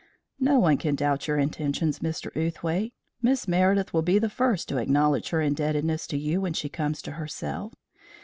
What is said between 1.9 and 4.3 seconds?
Mr. Outhwaite. Miss Meredith will be